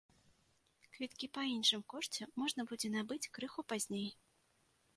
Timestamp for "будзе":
2.73-2.87